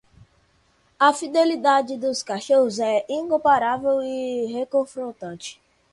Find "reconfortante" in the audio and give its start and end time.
4.51-5.61